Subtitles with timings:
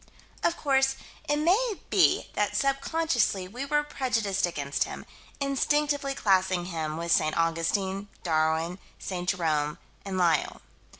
[0.41, 0.95] Of course
[1.29, 5.05] it may be that sub consciously we were prejudiced against him,
[5.39, 7.37] instinctively classing him with St.
[7.37, 9.29] Augustine, Darwin, St.
[9.29, 10.63] Jerome, and Lyell.